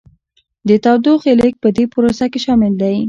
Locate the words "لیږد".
1.39-1.57